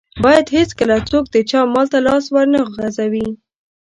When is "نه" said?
2.53-2.61